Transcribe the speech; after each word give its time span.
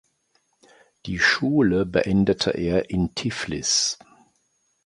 Die 1.05 1.19
Schule 1.19 1.85
beendete 1.85 2.49
er 2.49 2.89
in 2.89 3.13
Tiflis. 3.13 3.99